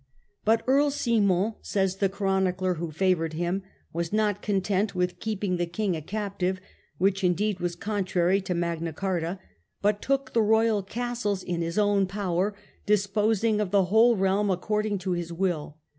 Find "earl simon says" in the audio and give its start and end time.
0.65-1.97